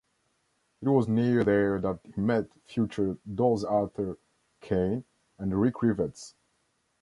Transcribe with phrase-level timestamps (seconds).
[0.81, 4.17] It was near there that he met future Dolls Arthur
[4.59, 5.05] Kane
[5.37, 6.33] and Rick Rivets.